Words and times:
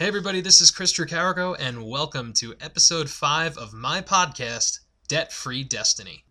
Hey, 0.00 0.08
everybody, 0.08 0.40
this 0.40 0.62
is 0.62 0.70
Chris 0.70 0.94
Tricarico, 0.94 1.54
and 1.58 1.84
welcome 1.84 2.32
to 2.32 2.54
episode 2.58 3.10
5 3.10 3.58
of 3.58 3.74
my 3.74 4.00
podcast, 4.00 4.78
Debt 5.08 5.30
Free 5.30 5.62
Destiny. 5.62 6.24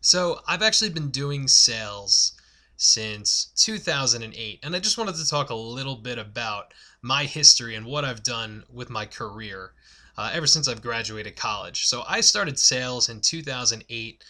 So, 0.00 0.40
I've 0.48 0.62
actually 0.62 0.90
been 0.90 1.10
doing 1.10 1.46
sales 1.46 2.32
since 2.76 3.52
2008, 3.54 4.58
and 4.64 4.74
I 4.74 4.80
just 4.80 4.98
wanted 4.98 5.14
to 5.14 5.28
talk 5.28 5.50
a 5.50 5.54
little 5.54 5.94
bit 5.94 6.18
about 6.18 6.74
my 7.00 7.22
history 7.22 7.76
and 7.76 7.86
what 7.86 8.04
I've 8.04 8.24
done 8.24 8.64
with 8.72 8.90
my 8.90 9.06
career 9.06 9.70
uh, 10.18 10.32
ever 10.34 10.48
since 10.48 10.66
I've 10.66 10.82
graduated 10.82 11.36
college. 11.36 11.86
So, 11.86 12.02
I 12.08 12.22
started 12.22 12.58
sales 12.58 13.08
in 13.08 13.20
2008, 13.20 14.24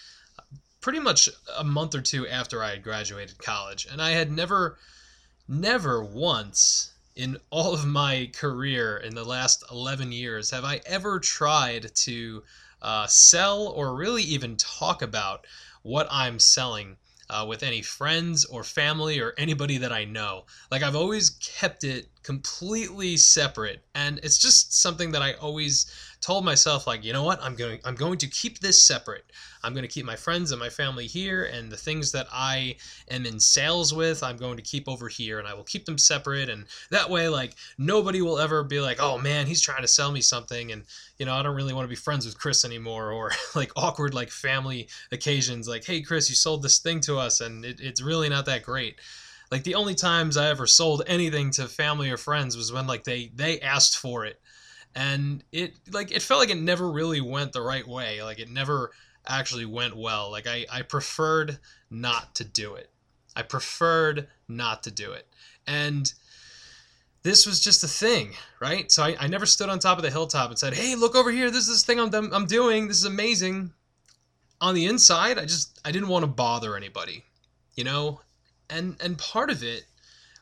pretty 0.82 1.00
much 1.00 1.30
a 1.56 1.64
month 1.64 1.94
or 1.94 2.02
two 2.02 2.28
after 2.28 2.62
I 2.62 2.72
had 2.72 2.82
graduated 2.82 3.38
college, 3.38 3.86
and 3.90 4.02
I 4.02 4.10
had 4.10 4.30
never 4.30 4.76
never 5.52 6.02
once 6.02 6.92
in 7.14 7.36
all 7.50 7.74
of 7.74 7.84
my 7.84 8.30
career 8.32 8.96
in 8.96 9.14
the 9.14 9.24
last 9.24 9.62
11 9.70 10.10
years 10.10 10.50
have 10.50 10.64
I 10.64 10.80
ever 10.86 11.20
tried 11.20 11.94
to 11.94 12.42
uh, 12.80 13.06
sell 13.06 13.68
or 13.68 13.94
really 13.94 14.22
even 14.22 14.56
talk 14.56 15.02
about 15.02 15.46
what 15.82 16.08
I'm 16.10 16.38
selling 16.38 16.96
uh, 17.28 17.44
with 17.46 17.62
any 17.62 17.82
friends 17.82 18.46
or 18.46 18.64
family 18.64 19.20
or 19.20 19.34
anybody 19.36 19.76
that 19.78 19.92
I 19.92 20.04
know. 20.04 20.46
Like 20.70 20.82
I've 20.82 20.96
always 20.96 21.30
kept 21.30 21.84
it 21.84 22.08
completely 22.22 23.16
separate, 23.16 23.82
and 23.94 24.20
it's 24.22 24.38
just 24.38 24.74
something 24.74 25.12
that 25.12 25.22
I 25.22 25.34
always 25.34 25.86
told 26.22 26.44
myself 26.44 26.86
like 26.86 27.04
you 27.04 27.12
know 27.12 27.24
what? 27.24 27.42
I'm 27.42 27.56
going 27.56 27.80
i'm 27.84 27.96
going 27.96 28.16
to 28.18 28.28
keep 28.28 28.60
this 28.60 28.80
separate. 28.80 29.24
I'm 29.64 29.74
going 29.74 29.82
to 29.82 29.88
keep 29.88 30.06
my 30.06 30.16
friends 30.16 30.50
and 30.50 30.58
my 30.58 30.68
family 30.68 31.06
here 31.06 31.44
and 31.44 31.70
the 31.70 31.76
things 31.76 32.12
that 32.12 32.26
i 32.32 32.76
am 33.10 33.26
in 33.26 33.38
sales 33.38 33.92
with 33.92 34.22
i'm 34.22 34.36
going 34.36 34.56
to 34.56 34.62
keep 34.62 34.88
over 34.88 35.08
here 35.08 35.38
and 35.38 35.46
i 35.46 35.54
will 35.54 35.64
keep 35.64 35.84
them 35.84 35.98
separate. 35.98 36.48
And 36.48 36.66
that 36.90 37.10
way 37.10 37.28
like 37.28 37.54
nobody 37.76 38.22
will 38.22 38.38
ever 38.38 38.62
be 38.62 38.80
like 38.80 38.98
oh 39.00 39.18
man 39.18 39.46
he's 39.46 39.60
trying 39.60 39.82
to 39.82 39.88
sell 39.88 40.12
me 40.12 40.20
something 40.20 40.70
and 40.70 40.84
you 41.18 41.26
know 41.26 41.34
i 41.34 41.42
don't 41.42 41.56
really 41.56 41.74
want 41.74 41.84
to 41.84 41.88
be 41.88 41.96
friends 41.96 42.24
with 42.24 42.38
chris 42.38 42.64
anymore 42.64 43.10
or 43.10 43.32
like 43.54 43.72
awkward 43.76 44.14
like 44.14 44.30
family 44.30 44.88
occasions 45.10 45.68
like 45.68 45.84
hey 45.84 46.00
chris 46.00 46.30
you 46.30 46.36
sold 46.36 46.62
this 46.62 46.78
thing 46.78 47.00
to 47.00 47.18
us 47.18 47.40
and 47.40 47.64
it, 47.64 47.80
it's 47.80 48.00
really 48.00 48.28
not 48.28 48.46
that 48.46 48.62
great 48.62 48.96
like 49.52 49.64
the 49.64 49.74
only 49.74 49.94
times 49.94 50.38
i 50.38 50.48
ever 50.48 50.66
sold 50.66 51.02
anything 51.06 51.50
to 51.50 51.68
family 51.68 52.10
or 52.10 52.16
friends 52.16 52.56
was 52.56 52.72
when 52.72 52.86
like 52.86 53.04
they 53.04 53.30
they 53.34 53.60
asked 53.60 53.98
for 53.98 54.24
it. 54.24 54.40
And 54.94 55.44
it 55.52 55.74
like 55.90 56.10
it 56.10 56.22
felt 56.22 56.40
like 56.40 56.48
it 56.48 56.58
never 56.58 56.90
really 56.90 57.20
went 57.20 57.52
the 57.52 57.60
right 57.60 57.86
way. 57.86 58.22
Like 58.22 58.38
it 58.40 58.50
never 58.50 58.92
actually 59.28 59.66
went 59.66 59.94
well. 59.94 60.30
Like 60.30 60.46
i 60.46 60.64
i 60.72 60.80
preferred 60.80 61.58
not 61.90 62.34
to 62.36 62.44
do 62.44 62.74
it. 62.76 62.88
I 63.36 63.42
preferred 63.42 64.26
not 64.48 64.82
to 64.84 64.90
do 64.90 65.12
it. 65.12 65.28
And 65.66 66.10
this 67.22 67.46
was 67.46 67.60
just 67.60 67.84
a 67.84 67.88
thing 67.88 68.32
right? 68.58 68.90
So 68.90 69.02
i, 69.02 69.16
I 69.20 69.26
never 69.26 69.44
stood 69.44 69.68
on 69.68 69.78
top 69.78 69.98
of 69.98 70.02
the 70.02 70.10
hilltop 70.10 70.48
and 70.48 70.58
said 70.58 70.72
hey 70.72 70.94
look 70.94 71.14
over 71.14 71.30
here. 71.30 71.50
This 71.50 71.68
is 71.68 71.68
this 71.68 71.84
thing 71.84 72.00
i'm, 72.00 72.32
I'm 72.32 72.46
doing. 72.46 72.88
This 72.88 72.96
is 72.96 73.04
amazing. 73.04 73.74
On 74.62 74.74
the 74.74 74.86
inside 74.86 75.38
i 75.38 75.42
just 75.44 75.78
i 75.84 75.92
didn't 75.92 76.08
want 76.08 76.22
to 76.22 76.26
bother 76.28 76.74
anybody 76.74 77.24
you 77.76 77.84
know 77.84 78.20
and 78.72 78.96
and 79.00 79.18
part 79.18 79.50
of 79.50 79.62
it 79.62 79.84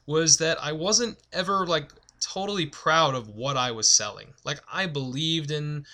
was 0.06 0.38
that 0.38 0.56
i 0.62 0.72
wasn't 0.72 1.16
ever 1.32 1.66
like 1.66 1.90
totally 2.20 2.66
proud 2.66 3.14
of 3.14 3.28
what 3.28 3.56
I 3.56 3.70
was 3.72 3.88
selling. 3.90 4.34
Like 4.44 4.60
I 4.72 4.86
believed 4.86 5.50
in 5.50 5.86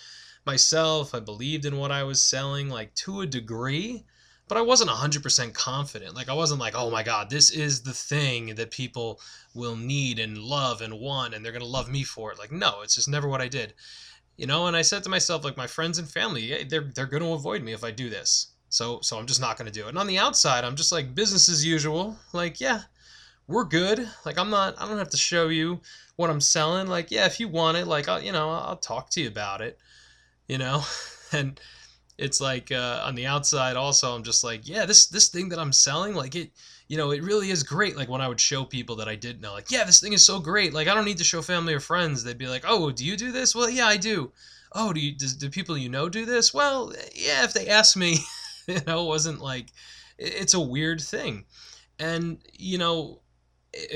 myself, 0.44 1.14
I 1.14 1.20
believed 1.20 1.64
in 1.64 1.76
what 1.78 1.92
I 1.92 2.02
was 2.02 2.20
selling 2.20 2.68
like 2.68 2.94
to 2.96 3.20
a 3.20 3.26
degree, 3.26 4.04
but 4.48 4.58
I 4.58 4.62
wasn't 4.62 4.90
100% 4.90 5.54
confident. 5.54 6.14
Like 6.14 6.28
I 6.28 6.34
wasn't 6.34 6.60
like, 6.60 6.74
"Oh 6.76 6.90
my 6.90 7.02
god, 7.02 7.30
this 7.30 7.50
is 7.50 7.82
the 7.82 7.94
thing 7.94 8.54
that 8.56 8.70
people 8.70 9.20
will 9.54 9.76
need 9.76 10.18
and 10.18 10.38
love 10.38 10.80
and 10.82 11.00
want 11.00 11.34
and 11.34 11.44
they're 11.44 11.52
going 11.52 11.62
to 11.62 11.68
love 11.68 11.90
me 11.90 12.04
for 12.04 12.32
it." 12.32 12.38
Like 12.38 12.52
no, 12.52 12.82
it's 12.82 12.94
just 12.94 13.08
never 13.08 13.28
what 13.28 13.40
I 13.40 13.48
did. 13.48 13.74
You 14.36 14.46
know, 14.46 14.66
and 14.66 14.76
I 14.76 14.82
said 14.82 15.02
to 15.04 15.08
myself 15.08 15.44
like 15.44 15.56
my 15.56 15.66
friends 15.66 15.98
and 15.98 16.08
family, 16.08 16.64
they're 16.64 16.90
they're 16.94 17.06
going 17.06 17.22
to 17.22 17.32
avoid 17.32 17.62
me 17.62 17.72
if 17.72 17.84
I 17.84 17.90
do 17.90 18.10
this. 18.10 18.48
So 18.68 19.00
so 19.02 19.18
I'm 19.18 19.26
just 19.26 19.40
not 19.40 19.56
going 19.56 19.70
to 19.70 19.72
do 19.72 19.86
it. 19.86 19.90
And 19.90 19.98
on 19.98 20.06
the 20.06 20.18
outside, 20.18 20.64
I'm 20.64 20.76
just 20.76 20.92
like 20.92 21.14
business 21.14 21.48
as 21.48 21.64
usual. 21.64 22.16
Like, 22.32 22.60
yeah, 22.60 22.82
we're 23.46 23.64
good. 23.64 24.08
Like 24.24 24.38
I'm 24.38 24.50
not 24.50 24.80
I 24.80 24.88
don't 24.88 24.98
have 24.98 25.10
to 25.10 25.16
show 25.16 25.48
you 25.48 25.80
what 26.16 26.30
I'm 26.30 26.40
selling. 26.40 26.88
Like, 26.88 27.10
yeah, 27.10 27.26
if 27.26 27.40
you 27.40 27.48
want 27.48 27.76
it, 27.76 27.86
like 27.86 28.08
I'll 28.08 28.22
you 28.22 28.32
know, 28.32 28.50
I'll 28.50 28.76
talk 28.76 29.10
to 29.10 29.20
you 29.20 29.28
about 29.28 29.60
it. 29.60 29.78
You 30.48 30.58
know? 30.58 30.82
and 31.32 31.60
it's 32.18 32.40
like 32.40 32.72
uh, 32.72 33.02
on 33.04 33.14
the 33.14 33.26
outside 33.26 33.76
also 33.76 34.14
I'm 34.14 34.22
just 34.22 34.42
like, 34.42 34.68
yeah, 34.68 34.86
this 34.86 35.06
this 35.06 35.28
thing 35.28 35.48
that 35.50 35.58
I'm 35.58 35.72
selling, 35.72 36.14
like 36.14 36.34
it 36.34 36.50
you 36.88 36.96
know, 36.96 37.10
it 37.10 37.22
really 37.22 37.50
is 37.50 37.62
great. 37.62 37.96
Like 37.96 38.08
when 38.08 38.20
I 38.20 38.28
would 38.28 38.40
show 38.40 38.64
people 38.64 38.96
that 38.96 39.08
I 39.08 39.16
did 39.16 39.42
know, 39.42 39.52
like, 39.52 39.70
yeah, 39.70 39.84
this 39.84 40.00
thing 40.00 40.12
is 40.12 40.24
so 40.24 40.38
great. 40.38 40.72
Like 40.72 40.88
I 40.88 40.94
don't 40.94 41.04
need 41.04 41.18
to 41.18 41.24
show 41.24 41.42
family 41.42 41.74
or 41.74 41.80
friends. 41.80 42.22
They'd 42.22 42.38
be 42.38 42.46
like, 42.46 42.64
oh, 42.66 42.90
do 42.90 43.04
you 43.04 43.16
do 43.16 43.32
this? 43.32 43.54
Well, 43.54 43.68
yeah, 43.68 43.86
I 43.86 43.96
do. 43.96 44.32
Oh, 44.72 44.92
do 44.92 45.00
you 45.00 45.12
do, 45.12 45.26
do 45.38 45.50
people 45.50 45.76
you 45.76 45.88
know 45.88 46.08
do 46.08 46.24
this? 46.24 46.54
Well, 46.54 46.92
yeah, 47.14 47.44
if 47.44 47.52
they 47.52 47.68
ask 47.68 47.96
me, 47.96 48.18
you 48.76 48.80
know, 48.86 49.04
it 49.04 49.08
wasn't 49.08 49.40
like 49.40 49.68
it's 50.18 50.54
a 50.54 50.60
weird 50.60 51.00
thing. 51.00 51.44
And 51.98 52.38
you 52.52 52.78
know, 52.78 53.20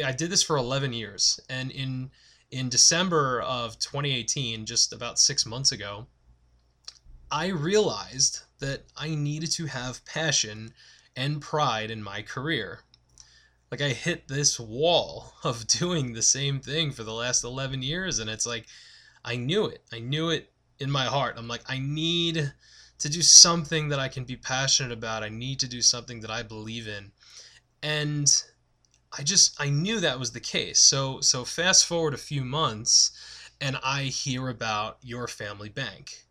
I 0.04 0.12
did 0.12 0.30
this 0.30 0.42
for 0.42 0.56
11 0.56 0.92
years, 0.92 1.40
and 1.48 1.70
in 1.70 2.10
in 2.50 2.68
December 2.68 3.40
of 3.42 3.78
2018, 3.78 4.66
just 4.66 4.92
about 4.92 5.18
six 5.18 5.46
months 5.46 5.72
ago, 5.72 6.06
I 7.30 7.48
realized 7.48 8.40
that 8.58 8.84
I 8.96 9.14
needed 9.14 9.52
to 9.52 9.66
have 9.66 10.04
passion 10.04 10.74
and 11.16 11.40
pride 11.40 11.90
in 11.90 12.02
my 12.02 12.22
career. 12.22 12.80
Like 13.70 13.80
I 13.80 13.90
hit 13.90 14.26
this 14.26 14.58
wall 14.58 15.32
of 15.44 15.66
doing 15.66 16.12
the 16.12 16.22
same 16.22 16.60
thing 16.60 16.90
for 16.90 17.04
the 17.04 17.12
last 17.12 17.44
11 17.44 17.82
years, 17.82 18.18
and 18.18 18.28
it's 18.28 18.46
like 18.46 18.66
I 19.24 19.36
knew 19.36 19.66
it. 19.66 19.84
I 19.92 19.98
knew 20.00 20.30
it 20.30 20.50
in 20.78 20.90
my 20.90 21.04
heart. 21.04 21.36
I'm 21.36 21.48
like, 21.48 21.62
I 21.68 21.78
need 21.78 22.52
to 23.00 23.08
do 23.08 23.22
something 23.22 23.88
that 23.88 23.98
I 23.98 24.08
can 24.08 24.24
be 24.24 24.36
passionate 24.36 24.92
about. 24.92 25.22
I 25.22 25.28
need 25.30 25.58
to 25.60 25.68
do 25.68 25.82
something 25.82 26.20
that 26.20 26.30
I 26.30 26.42
believe 26.42 26.86
in. 26.86 27.12
And 27.82 28.30
I 29.18 29.22
just 29.22 29.60
I 29.60 29.70
knew 29.70 30.00
that 30.00 30.18
was 30.18 30.32
the 30.32 30.40
case. 30.40 30.78
So 30.78 31.20
so 31.20 31.44
fast 31.44 31.86
forward 31.86 32.14
a 32.14 32.18
few 32.18 32.44
months 32.44 33.10
and 33.60 33.78
I 33.82 34.04
hear 34.04 34.48
about 34.48 34.98
your 35.02 35.26
family 35.26 35.68
bank. 35.68 36.26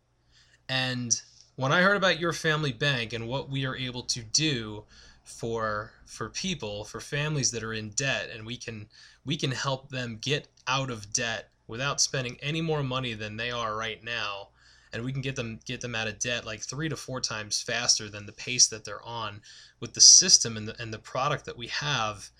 And 0.68 1.20
when 1.56 1.72
I 1.72 1.82
heard 1.82 1.96
about 1.96 2.20
your 2.20 2.32
family 2.32 2.72
bank 2.72 3.12
and 3.12 3.28
what 3.28 3.50
we 3.50 3.66
are 3.66 3.76
able 3.76 4.04
to 4.04 4.22
do 4.22 4.84
for 5.24 5.92
for 6.06 6.28
people, 6.28 6.84
for 6.84 7.00
families 7.00 7.50
that 7.50 7.64
are 7.64 7.74
in 7.74 7.90
debt 7.90 8.30
and 8.32 8.46
we 8.46 8.56
can 8.56 8.88
we 9.24 9.36
can 9.36 9.50
help 9.50 9.90
them 9.90 10.18
get 10.20 10.48
out 10.68 10.90
of 10.90 11.12
debt 11.12 11.50
without 11.66 12.00
spending 12.00 12.36
any 12.40 12.60
more 12.60 12.82
money 12.82 13.14
than 13.14 13.36
they 13.36 13.50
are 13.50 13.76
right 13.76 14.02
now 14.02 14.48
and 14.92 15.04
we 15.04 15.12
can 15.12 15.22
get 15.22 15.36
them 15.36 15.60
get 15.64 15.80
them 15.80 15.94
out 15.94 16.08
of 16.08 16.18
debt 16.18 16.44
like 16.44 16.60
three 16.60 16.88
to 16.88 16.96
four 16.96 17.20
times 17.20 17.62
faster 17.62 18.08
than 18.08 18.26
the 18.26 18.32
pace 18.32 18.66
that 18.68 18.84
they're 18.84 19.04
on 19.04 19.40
with 19.78 19.94
the 19.94 20.00
system 20.00 20.56
and 20.56 20.68
the, 20.68 20.82
and 20.82 20.92
the 20.92 20.98
product 20.98 21.44
that 21.46 21.56
we 21.56 21.68
have. 21.68 22.30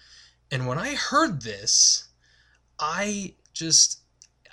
And 0.51 0.67
when 0.67 0.79
I 0.79 0.95
heard 0.95 1.43
this, 1.43 2.09
I 2.79 3.35
just, 3.53 4.01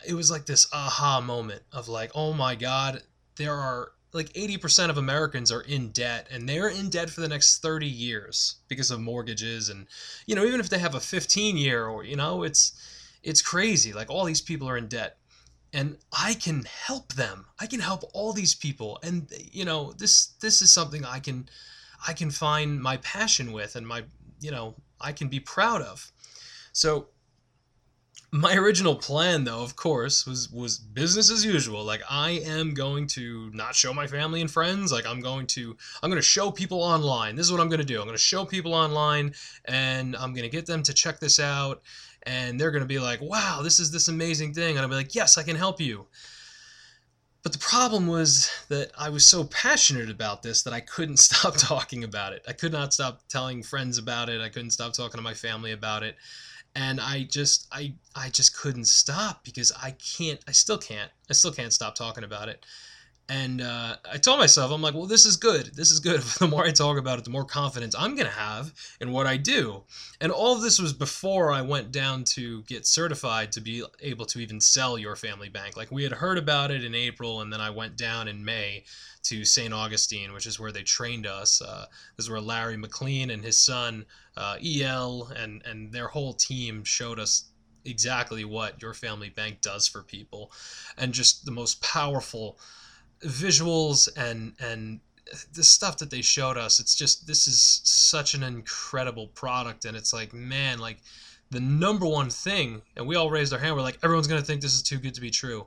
it 0.08 0.14
was 0.14 0.30
like 0.30 0.46
this 0.46 0.68
aha 0.72 1.22
moment 1.22 1.64
of 1.72 1.88
like, 1.88 2.12
oh 2.14 2.34
my 2.34 2.56
God, 2.56 3.02
there 3.36 3.54
are 3.54 3.92
like 4.14 4.32
80% 4.34 4.90
of 4.90 4.98
Americans 4.98 5.52
are 5.52 5.62
in 5.62 5.90
debt 5.90 6.28
and 6.32 6.48
they're 6.48 6.70
in 6.70 6.90
debt 6.90 7.10
for 7.10 7.22
the 7.22 7.28
next 7.28 7.60
30 7.60 7.88
years 7.88 8.56
because 8.68 8.90
of 8.90 9.00
mortgages 9.00 9.70
and 9.70 9.86
you 10.26 10.34
know 10.34 10.46
even 10.46 10.60
if 10.60 10.70
they 10.70 10.80
have 10.80 10.96
a 10.96 11.00
15 11.00 11.58
year 11.58 11.86
or 11.86 12.04
you 12.04 12.16
know 12.16 12.44
it's 12.44 12.72
it's 13.24 13.42
crazy. 13.42 13.94
Like 13.94 14.10
all 14.10 14.24
these 14.24 14.42
people 14.42 14.70
are 14.70 14.78
in 14.78 14.88
debt 14.88 15.18
and 15.78 15.98
I 16.12 16.34
can 16.34 16.66
help 16.88 17.14
them 17.14 17.46
I 17.60 17.68
can 17.68 17.80
help 17.80 18.04
all 18.14 18.34
these 18.34 18.56
people 18.56 19.00
and 19.04 19.32
you 19.52 19.66
know 19.66 19.94
this 19.94 20.28
this 20.42 20.62
is 20.62 20.74
something 20.74 21.06
I 21.06 21.20
can 21.20 21.48
I 22.06 22.14
can 22.14 22.32
find 22.32 22.82
my 22.82 22.98
passion 22.98 23.52
with 23.52 23.76
and 23.76 23.88
my 23.88 24.04
you 24.40 24.52
know 24.52 24.76
I 25.00 25.12
can 25.12 25.28
be 25.28 25.40
proud 25.40 25.82
of. 25.82 26.12
So 26.72 27.08
my 28.32 28.56
original 28.56 28.96
plan 28.96 29.46
though 29.46 29.64
of 29.64 29.76
course 29.78 30.26
was 30.26 30.52
was 30.52 30.78
business 30.78 31.32
as 31.32 31.46
usual 31.46 31.84
like 31.84 32.02
i 32.10 32.32
am 32.32 32.74
going 32.74 33.08
to 33.08 33.50
not 33.54 33.74
show 33.74 33.94
my 33.94 34.06
family 34.06 34.42
and 34.42 34.52
friends 34.52 34.92
like 34.92 35.08
i'm 35.08 35.22
going 35.22 35.48
to 35.48 35.78
i'm 36.04 36.10
going 36.10 36.22
to 36.22 36.28
show 36.28 36.52
people 36.52 36.82
online 36.82 37.36
this 37.36 37.46
is 37.46 37.52
what 37.54 37.62
i'm 37.62 37.70
going 37.70 37.80
to 37.80 37.86
do 37.86 38.00
i'm 38.00 38.06
going 38.06 38.18
to 38.18 38.22
show 38.22 38.44
people 38.44 38.74
online 38.74 39.34
and 39.66 40.14
i'm 40.18 40.34
going 40.34 40.44
to 40.44 40.50
get 40.50 40.66
them 40.66 40.84
to 40.84 40.94
check 40.94 41.20
this 41.20 41.40
out 41.40 41.82
and 42.24 42.60
they're 42.60 42.72
going 42.72 42.84
to 42.84 42.88
be 42.88 43.00
like 43.00 43.22
wow 43.22 43.62
this 43.64 43.80
is 43.80 43.92
this 43.92 44.10
amazing 44.10 44.54
thing 44.54 44.72
and 44.72 44.80
i'll 44.80 44.90
be 44.90 44.96
like 44.96 45.16
yes 45.16 45.38
i 45.38 45.44
can 45.44 45.56
help 45.56 45.80
you 45.80 46.06
but 47.44 47.54
the 47.54 47.60
problem 47.60 48.08
was 48.08 48.52
that 48.68 48.92
I 49.00 49.08
was 49.08 49.26
so 49.26 49.46
passionate 49.46 50.10
about 50.10 50.44
this 50.44 50.64
that 50.64 50.74
I 50.74 50.82
couldn't 50.82 51.16
stop 51.30 51.56
talking 51.56 52.04
about 52.04 52.34
it. 52.34 52.44
I 52.46 52.52
could 52.52 52.74
not 52.74 52.94
stop 52.94 53.22
telling 53.30 53.64
friends 53.64 53.98
about 53.98 54.28
it. 54.28 54.42
I 54.42 54.50
couldn't 54.50 54.72
stop 54.72 54.92
talking 54.92 55.18
to 55.18 55.22
my 55.22 55.34
family 55.34 55.72
about 55.72 56.04
it. 56.04 56.18
And 56.78 57.02
I 57.02 57.24
just 57.24 57.68
I 57.72 57.96
I 58.16 58.30
just 58.30 58.56
couldn't 58.56 58.86
stop 58.86 59.44
because 59.44 59.72
I 59.72 59.92
can't 59.92 60.40
I 60.48 60.52
still 60.52 60.78
can't. 60.78 61.10
I 61.28 61.34
still 61.34 61.52
can't 61.52 61.74
stop 61.74 61.96
talking 61.96 62.24
about 62.24 62.50
it. 62.50 62.64
And 63.30 63.60
uh, 63.60 63.98
I 64.10 64.18
told 64.18 64.40
myself, 64.40 64.72
I'm 64.72 64.82
like, 64.82 64.94
well, 64.94 65.06
this 65.06 65.26
is 65.26 65.36
good. 65.36 65.76
This 65.76 65.92
is 65.92 66.00
good. 66.00 66.22
the 66.40 66.48
more 66.48 66.64
I 66.64 66.72
talk 66.72 66.98
about 66.98 67.20
it, 67.20 67.26
the 67.26 67.30
more 67.30 67.44
confidence 67.44 67.94
I'm 67.98 68.16
going 68.16 68.28
to 68.28 68.32
have 68.32 68.74
in 69.02 69.12
what 69.12 69.28
I 69.28 69.36
do. 69.36 69.84
And 70.22 70.32
all 70.32 70.56
of 70.56 70.62
this 70.62 70.80
was 70.80 70.94
before 70.94 71.52
I 71.52 71.62
went 71.62 71.92
down 71.92 72.24
to 72.36 72.64
get 72.64 72.88
certified 72.88 73.52
to 73.54 73.62
be 73.62 73.84
able 74.02 74.26
to 74.28 74.40
even 74.40 74.62
sell 74.62 74.98
Your 74.98 75.18
Family 75.18 75.50
Bank. 75.50 75.76
Like 75.76 75.92
we 75.92 76.04
had 76.04 76.14
heard 76.14 76.38
about 76.38 76.72
it 76.72 76.86
in 76.86 76.96
April, 76.96 77.42
and 77.42 77.52
then 77.52 77.60
I 77.60 77.70
went 77.70 77.98
down 77.98 78.30
in 78.30 78.46
May 78.46 78.86
to 79.24 79.44
St. 79.44 79.74
Augustine, 79.74 80.32
which 80.32 80.48
is 80.48 80.58
where 80.58 80.72
they 80.72 80.84
trained 80.84 81.28
us. 81.28 81.62
Uh, 81.62 81.86
this 82.16 82.28
is 82.28 82.30
where 82.30 82.40
Larry 82.40 82.78
McLean 82.78 83.30
and 83.30 83.44
his 83.44 83.60
son, 83.60 84.06
uh, 84.38 84.56
EL, 84.64 85.34
and, 85.36 85.62
and 85.66 85.92
their 85.92 86.08
whole 86.08 86.34
team 86.34 86.86
showed 86.86 87.20
us 87.20 87.50
exactly 87.84 88.46
what 88.46 88.82
Your 88.82 88.94
Family 88.94 89.30
Bank 89.30 89.60
does 89.62 89.86
for 89.88 90.02
people 90.02 90.52
and 90.98 91.14
just 91.14 91.46
the 91.46 91.52
most 91.52 91.82
powerful 91.82 92.58
visuals 93.22 94.10
and 94.16 94.54
and 94.60 95.00
the 95.54 95.64
stuff 95.64 95.98
that 95.98 96.10
they 96.10 96.22
showed 96.22 96.58
us 96.58 96.80
it's 96.80 96.96
just 96.96 97.28
this 97.28 97.48
is 97.48 97.82
such 97.84 98.34
an 98.34 98.44
incredible 98.44 99.28
product. 99.28 99.86
And 99.86 99.98
it's 99.98 100.14
like 100.14 100.34
man 100.34 100.80
like 100.80 101.00
the 101.50 101.60
number 101.60 102.06
one 102.06 102.30
thing 102.30 102.82
and 102.96 103.08
we 103.08 103.16
all 103.16 103.30
raised 103.30 103.54
our 103.54 103.60
hand 103.60 103.76
we're 103.76 103.82
like 103.82 104.00
everyone's 104.04 104.28
going 104.28 104.42
to 104.42 104.46
think 104.46 104.62
this 104.62 104.74
is 104.74 104.84
too 104.84 104.98
good 104.98 105.14
to 105.16 105.22
be 105.22 105.30
true. 105.30 105.66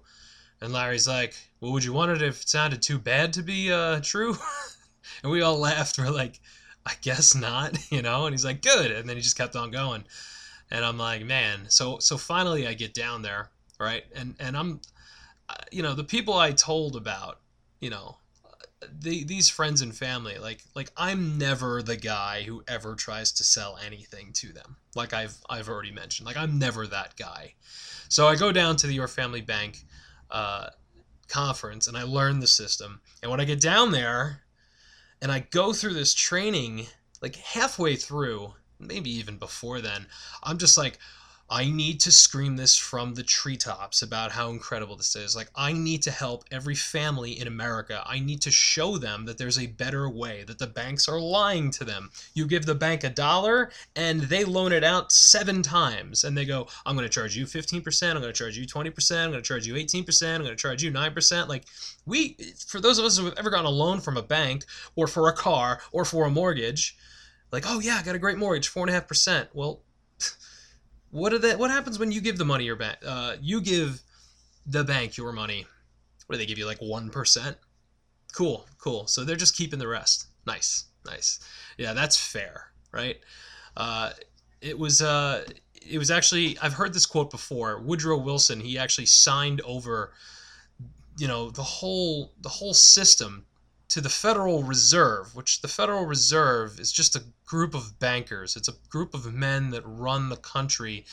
And 0.63 0.73
larry's 0.73 1.09
like 1.09 1.35
well 1.61 1.73
would 1.73 1.85
you 1.85 1.93
want 1.93 2.13
it 2.13 2.23
if 2.23 2.43
it 2.43 2.49
sounded 2.49 2.83
too 2.83 2.99
bad 2.99 3.33
to 3.35 3.43
be 3.43 3.73
uh, 3.73 4.01
true? 4.03 4.37
And 5.23 5.33
we 5.33 5.43
all 5.43 5.59
laughed. 5.59 5.99
We're 5.99 6.11
like 6.11 6.41
i 6.87 6.95
guess 7.03 7.35
not 7.35 7.77
you 7.91 8.01
know? 8.01 8.27
And 8.27 8.33
he's 8.33 8.45
like 8.45 8.63
good. 8.63 8.91
And 8.91 9.09
then 9.09 9.17
he 9.17 9.23
just 9.23 9.37
kept 9.37 9.57
on 9.57 9.71
going. 9.71 10.05
And 10.71 10.85
i'm 10.85 10.99
like 10.99 11.25
man 11.25 11.69
so 11.69 11.99
so 11.99 12.17
finally 12.17 12.67
i 12.67 12.75
get 12.75 12.95
down 12.95 13.23
there 13.23 13.51
right? 13.81 14.05
And 14.15 14.37
and 14.39 14.57
i'm 14.57 14.81
you 15.71 15.83
know 15.83 15.95
the 15.95 16.05
people 16.05 16.35
i 16.35 16.53
told 16.53 16.97
about 16.97 17.41
you 17.81 17.91
know 17.91 18.17
the, 19.01 19.25
these 19.25 19.49
friends 19.49 19.83
and 19.83 19.95
family 19.95 20.39
like 20.39 20.63
like 20.75 20.91
i'm 20.97 21.39
never 21.39 21.83
the 21.83 21.97
guy 21.97 22.43
who 22.43 22.63
ever 22.67 22.95
tries 22.95 23.33
to 23.33 23.45
sell 23.45 23.79
anything 23.85 24.33
to 24.35 24.53
them. 24.53 24.77
Like 24.95 25.13
i've 25.13 25.37
i've 25.49 25.69
already 25.69 25.91
mentioned 25.91 26.27
like 26.27 26.37
i'm 26.37 26.59
never 26.59 26.87
that 26.87 27.17
guy. 27.17 27.55
So 28.09 28.27
i 28.27 28.37
go 28.37 28.53
down 28.53 28.77
to 28.77 28.87
the 28.87 28.95
your 28.95 29.09
family 29.09 29.41
bank 29.41 29.85
uh, 30.31 30.69
conference 31.29 31.89
and 31.89 31.97
i 31.97 32.03
learn 32.03 32.41
the 32.41 32.47
system. 32.47 33.01
And 33.23 33.31
when 33.31 33.41
i 33.41 33.45
get 33.45 33.61
down 33.61 33.93
there 33.93 34.43
and 35.21 35.31
i 35.31 35.41
go 35.41 35.73
through 35.73 35.95
this 35.95 36.15
training 36.15 36.87
like 37.21 37.37
halfway 37.37 37.97
through 37.97 38.55
maybe 38.79 39.11
even 39.11 39.37
before 39.37 39.83
then 39.83 40.07
i'm 40.43 40.57
just 40.57 40.79
like 40.79 40.99
I 41.53 41.69
need 41.69 41.99
to 42.03 42.13
scream 42.13 42.57
this 42.57 42.77
from 42.77 43.15
the 43.15 43.25
treetops 43.25 44.03
about 44.03 44.31
how 44.31 44.51
incredible 44.51 44.95
this 44.95 45.17
is. 45.17 45.35
Like, 45.35 45.51
I 45.57 45.73
need 45.73 46.01
to 46.05 46.13
help 46.13 46.45
every 46.53 46.77
family 46.77 47.41
in 47.41 47.49
America. 47.49 48.05
I 48.07 48.21
need 48.21 48.41
to 48.43 48.53
show 48.53 48.99
them 48.99 49.25
that 49.25 49.37
there's 49.37 49.59
a 49.59 49.67
better 49.67 50.09
way, 50.09 50.45
that 50.47 50.61
the 50.61 50.69
banks 50.69 51.09
are 51.09 51.19
lying 51.19 51.73
to 51.73 51.85
them. 51.85 52.11
You 52.35 52.47
give 52.47 52.67
the 52.67 52.77
bank 52.77 53.03
a 53.03 53.11
dollar 53.11 53.73
and 53.97 54.21
they 54.21 54.45
loan 54.45 54.73
it 54.73 54.85
out 54.85 55.11
seven 55.11 55.61
times, 55.61 56.23
and 56.23 56.39
they 56.39 56.45
go, 56.45 56.69
I'm 56.87 56.95
going 56.95 57.09
to 57.09 57.13
charge 57.13 57.37
you 57.37 57.47
15%, 57.47 58.11
I'm 58.11 58.21
going 58.21 58.33
to 58.33 58.33
charge 58.33 58.57
you 58.57 58.65
20%, 58.65 59.25
I'm 59.25 59.31
going 59.33 59.43
to 59.43 59.47
charge 59.47 59.67
you 59.67 59.75
18%, 59.75 60.35
I'm 60.35 60.43
going 60.43 60.51
to 60.51 60.57
charge 60.57 60.85
you 60.85 60.93
9%. 60.93 61.49
Like, 61.49 61.65
we, 62.07 62.37
for 62.65 62.81
those 62.81 62.99
of 62.99 63.05
us 63.05 63.19
who 63.19 63.25
have 63.25 63.35
ever 63.37 63.51
gotten 63.51 63.67
a 63.67 63.71
loan 63.71 64.01
from 64.01 64.17
a 64.17 64.23
bank 64.23 64.65
or 64.95 65.09
for 65.09 65.29
a 65.29 65.33
car 65.33 65.81
or 65.91 66.05
for 66.05 66.27
a 66.27 66.31
mortgage, 66.31 66.97
like, 67.51 67.65
oh 67.67 67.81
yeah, 67.81 67.97
I 68.01 68.05
got 68.05 68.15
a 68.15 68.21
great 68.21 68.39
mortgage, 68.39 68.73
4.5%. 68.73 69.49
Well, 69.53 69.81
what 71.11 71.33
are 71.33 71.39
that? 71.39 71.59
What 71.59 71.71
happens 71.71 71.99
when 71.99 72.13
you 72.13 72.21
give 72.21 72.39
the 72.39 72.45
money 72.45 72.65
your 72.65 72.77
bank? 72.77 72.99
Uh, 73.05 73.37
you 73.41 73.61
give 73.61 74.01
the 74.67 74.85
bank 74.85 75.17
your 75.17 75.33
money. 75.33 75.67
What 76.27 76.35
do 76.35 76.39
they 76.39 76.47
give 76.47 76.59
you? 76.59 76.67
Like 76.67 76.81
one 76.81 77.11
percent. 77.11 77.57
Cool, 78.33 78.67
cool. 78.79 79.07
So 79.07 79.25
they're 79.25 79.37
just 79.37 79.57
keeping 79.57 79.79
the 79.79 79.89
rest. 79.89 80.27
Nice, 80.47 80.85
nice. 81.05 81.41
Yeah, 81.79 81.93
that's 81.93 82.17
fair, 82.17 82.73
right? 82.93 83.19
Uh, 83.77 84.13
it 84.61 84.79
was. 84.79 85.03
Uh, 85.03 85.45
it 85.87 85.99
was 85.99 86.11
actually. 86.11 86.59
I've 86.63 86.75
heard 86.75 86.95
this 86.95 87.07
quote 87.07 87.31
before. 87.31 87.81
Woodrow 87.81 88.19
Wilson. 88.19 88.61
He 88.61 88.79
actually 88.79 89.07
signed 89.07 89.61
over. 89.63 90.13
You 91.19 91.29
know 91.29 91.51
the 91.51 91.63
whole 91.63 92.33
the 92.41 92.49
whole 92.49 92.73
system 92.73 93.45
to 93.91 94.01
the 94.01 94.09
Federal 94.09 94.63
Reserve, 94.63 95.35
which 95.35 95.63
the 95.63 95.69
Federal 95.69 96.07
Reserve 96.07 96.79
is 96.79 96.93
just 96.93 97.17
a 97.17 97.25
group 97.45 97.75
of 97.75 97.99
bankers. 97.99 98.57
It's 98.57 98.69
a 98.69 98.77
group 98.89 99.15
of 99.15 99.35
men 99.35 99.71
that 99.71 99.83
run 99.85 100.29
the 100.29 100.37
country 100.37 101.05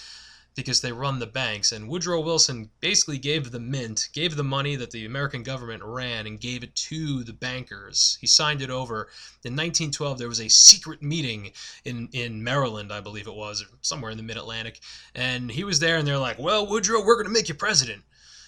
because 0.53 0.81
they 0.81 0.91
run 0.91 1.19
the 1.19 1.27
banks. 1.27 1.71
And 1.71 1.87
Woodrow 1.87 2.21
Wilson 2.21 2.69
basically 2.79 3.17
gave 3.17 3.51
the 3.51 3.59
mint, 3.59 4.09
gave 4.13 4.35
the 4.35 4.43
money 4.43 4.75
that 4.75 4.91
the 4.91 5.05
American 5.05 5.43
government 5.43 5.83
ran, 5.83 6.27
and 6.27 6.39
gave 6.39 6.63
it 6.63 6.75
to 6.75 7.23
the 7.23 7.33
bankers. 7.33 8.17
He 8.21 8.27
signed 8.27 8.61
it 8.61 8.69
over. 8.69 9.09
In 9.43 9.53
1912, 9.53 10.17
there 10.17 10.27
was 10.27 10.41
a 10.41 10.49
secret 10.49 11.01
meeting 11.01 11.51
in, 11.83 12.09
in 12.11 12.43
Maryland, 12.43 12.91
I 12.91 13.01
believe 13.01 13.27
it 13.27 13.35
was, 13.35 13.65
somewhere 13.81 14.11
in 14.11 14.17
the 14.17 14.23
mid 14.23 14.37
Atlantic. 14.37 14.81
And 15.13 15.51
he 15.51 15.63
was 15.63 15.79
there, 15.79 15.97
and 15.97 16.07
they're 16.07 16.17
like, 16.17 16.39
Well, 16.39 16.67
Woodrow, 16.67 17.03
we're 17.03 17.15
going 17.15 17.27
to 17.27 17.33
make 17.33 17.49
you 17.49 17.55
president 17.55 18.03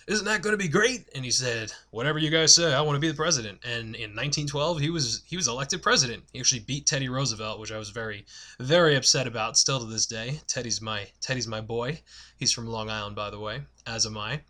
isn't 0.09 0.25
that 0.25 0.41
going 0.41 0.53
to 0.53 0.57
be 0.57 0.67
great? 0.67 1.07
And 1.13 1.23
he 1.23 1.29
said, 1.29 1.71
whatever 1.91 2.17
you 2.17 2.31
guys 2.31 2.56
say, 2.56 2.73
I 2.73 2.81
want 2.81 2.95
to 2.95 3.00
be 3.00 3.09
the 3.09 3.13
president. 3.13 3.59
And 3.63 3.95
in 3.95 4.15
1912, 4.15 4.79
he 4.79 4.89
was 4.89 5.21
he 5.27 5.35
was 5.35 5.47
elected 5.47 5.83
president. 5.83 6.23
He 6.33 6.39
actually 6.39 6.61
beat 6.61 6.88
Teddy 6.88 7.09
Roosevelt, 7.09 7.59
which 7.59 7.71
I 7.71 7.77
was 7.77 7.91
very 7.91 8.25
very 8.59 8.95
upset 8.95 9.27
about 9.27 9.56
still 9.56 9.79
to 9.79 9.85
this 9.85 10.07
day. 10.07 10.41
Teddy's 10.47 10.81
my 10.81 11.06
Teddy's 11.21 11.47
my 11.47 11.61
boy. 11.61 12.01
He's 12.38 12.51
from 12.51 12.65
Long 12.65 12.89
Island, 12.89 13.15
by 13.15 13.29
the 13.29 13.39
way, 13.39 13.61
as 13.85 14.07
am 14.07 14.17
I. 14.17 14.41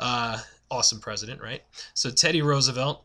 Uh, 0.00 0.38
awesome 0.72 0.98
president, 0.98 1.40
right? 1.40 1.62
So 1.94 2.10
Teddy 2.10 2.42
Roosevelt, 2.42 3.04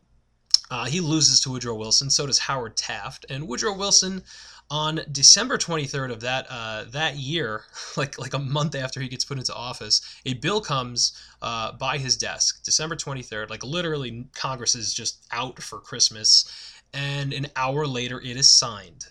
uh, 0.72 0.86
he 0.86 1.02
loses 1.02 1.40
to 1.42 1.52
Woodrow 1.52 1.76
Wilson. 1.76 2.10
So 2.10 2.26
does 2.26 2.40
Howard 2.40 2.76
Taft. 2.76 3.28
And 3.30 3.48
Woodrow 3.48 3.78
Wilson 3.78 4.24
on 4.70 5.02
December 5.12 5.58
23rd 5.58 6.12
of 6.12 6.22
that 6.22 6.48
uh, 6.50 6.86
that 6.90 7.18
year, 7.18 7.64
like 7.98 8.18
like 8.18 8.34
a 8.34 8.40
month 8.40 8.76
after 8.76 9.00
he 9.00 9.08
gets 9.08 9.26
put 9.26 9.38
into 9.38 9.54
office, 9.54 10.02
a 10.26 10.34
bill 10.36 10.62
comes 10.62 11.20
uh, 11.42 11.72
by 11.74 11.98
his 11.98 12.18
desk. 12.18 12.64
December 12.64 12.96
23rd, 12.96 13.50
like 13.50 13.64
literally, 13.64 14.28
Congress 14.34 14.76
is 14.76 14.94
just 14.94 15.26
out 15.32 15.62
for 15.62 15.80
Christmas, 15.80 16.50
and 16.94 17.34
an 17.34 17.48
hour 17.56 17.86
later, 17.86 18.20
it 18.22 18.38
is 18.38 18.52
signed. 18.52 19.06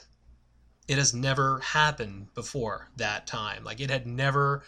It 0.86 0.98
has 0.98 1.14
never 1.14 1.60
happened 1.60 2.34
before 2.34 2.90
that 2.96 3.26
time. 3.26 3.64
Like 3.64 3.80
it 3.80 3.90
had 3.90 4.06
never 4.06 4.64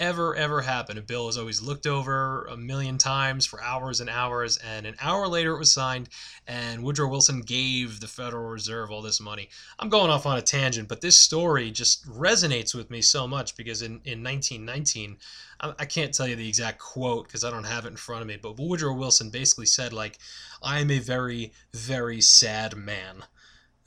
ever, 0.00 0.34
ever 0.34 0.62
happen. 0.62 0.98
A 0.98 1.02
bill 1.02 1.26
was 1.26 1.36
always 1.36 1.60
looked 1.60 1.86
over 1.86 2.46
a 2.46 2.56
million 2.56 2.98
times 2.98 3.44
for 3.44 3.62
hours 3.62 4.00
and 4.00 4.08
hours, 4.08 4.56
and 4.56 4.86
an 4.86 4.96
hour 5.00 5.28
later 5.28 5.54
it 5.54 5.58
was 5.58 5.72
signed, 5.72 6.08
and 6.48 6.82
Woodrow 6.82 7.08
Wilson 7.08 7.42
gave 7.42 8.00
the 8.00 8.08
Federal 8.08 8.48
Reserve 8.48 8.90
all 8.90 9.02
this 9.02 9.20
money. 9.20 9.50
I'm 9.78 9.90
going 9.90 10.10
off 10.10 10.26
on 10.26 10.38
a 10.38 10.42
tangent, 10.42 10.88
but 10.88 11.02
this 11.02 11.18
story 11.18 11.70
just 11.70 12.08
resonates 12.08 12.74
with 12.74 12.90
me 12.90 13.02
so 13.02 13.28
much 13.28 13.56
because 13.56 13.82
in, 13.82 14.00
in 14.04 14.24
1919, 14.24 15.18
I, 15.60 15.74
I 15.78 15.84
can't 15.84 16.14
tell 16.14 16.26
you 16.26 16.36
the 16.36 16.48
exact 16.48 16.78
quote 16.78 17.26
because 17.26 17.44
I 17.44 17.50
don't 17.50 17.64
have 17.64 17.84
it 17.84 17.88
in 17.88 17.96
front 17.96 18.22
of 18.22 18.28
me, 18.28 18.38
but 18.40 18.58
Woodrow 18.58 18.94
Wilson 18.94 19.28
basically 19.28 19.66
said, 19.66 19.92
like, 19.92 20.18
I 20.62 20.80
am 20.80 20.90
a 20.90 20.98
very, 20.98 21.52
very 21.74 22.22
sad 22.22 22.74
man. 22.74 23.24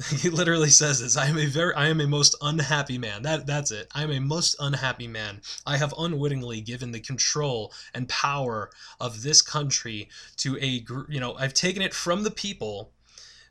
he 0.10 0.29
literally 0.29 0.69
says 0.69 1.00
this 1.00 1.17
i 1.17 1.27
am 1.27 1.38
a 1.38 1.45
very 1.45 1.74
i 1.75 1.88
am 1.88 2.01
a 2.01 2.07
most 2.07 2.36
unhappy 2.41 2.98
man. 2.98 3.22
That 3.22 3.45
that's 3.45 3.72
it. 3.72 3.88
I 3.93 4.03
am 4.03 4.12
a 4.12 4.19
most 4.19 4.55
unhappy 4.60 5.07
man. 5.07 5.41
I 5.65 5.77
have 5.77 5.93
unwittingly 5.98 6.62
given 6.62 6.91
the 6.91 7.00
control 7.00 7.74
and 7.93 8.10
power 8.10 8.69
of 9.00 9.22
this 9.22 9.41
country 9.41 10.10
to 10.38 10.57
a 10.60 10.79
group, 10.81 11.12
you 11.12 11.19
know 11.19 11.36
i've 11.36 11.53
taken 11.53 11.81
it 11.81 11.93
from 11.93 12.24
the 12.24 12.31
people 12.31 12.91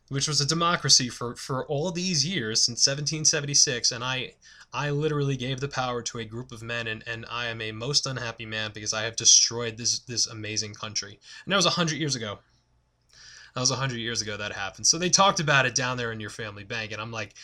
which 0.09 0.29
was 0.29 0.41
a 0.41 0.47
democracy 0.47 1.09
for 1.09 1.35
for 1.37 1.67
all 1.67 1.91
these 1.91 2.27
years 2.27 2.65
since 2.65 2.87
1776 2.87 3.93
and 3.93 4.05
i 4.05 4.35
i 4.73 4.91
literally 4.91 5.37
gave 5.37 5.61
the 5.61 5.69
power 5.69 6.03
to 6.03 6.19
a 6.19 6.25
group 6.25 6.53
of 6.53 6.63
men 6.63 6.87
and 6.87 7.03
and 7.07 7.25
i 7.31 7.47
am 7.47 7.61
a 7.61 7.73
most 7.73 8.07
unhappy 8.07 8.47
man 8.47 8.71
because 8.75 8.93
i 8.93 9.03
have 9.03 9.17
destroyed 9.17 9.77
this 9.77 10.01
this 10.01 10.27
amazing 10.27 10.75
country. 10.75 11.19
And 11.45 11.53
that 11.53 11.57
was 11.57 11.65
100 11.65 11.97
years 11.97 12.15
ago 12.15 12.41
that 13.55 13.61
was 13.61 13.71
100 13.71 13.97
years 13.97 14.23
ago 14.23 14.37
that 14.37 14.53
happened. 14.53 14.87
So 14.87 14.99
they 14.99 15.11
talked 15.11 15.41
about 15.41 15.67
it 15.67 15.75
down 15.75 15.97
there 15.97 16.13
in 16.13 16.21
your 16.21 16.31
family 16.31 16.65
bank. 16.65 16.93
And 16.93 17.01
I'm 17.01 17.11
like, 17.11 17.35